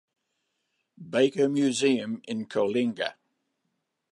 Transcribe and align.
Baker 1.11 1.47
Museum 1.47 2.23
in 2.27 2.47
Coalinga. 2.47 3.13